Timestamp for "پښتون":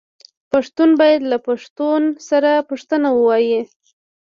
0.51-0.89, 1.47-2.01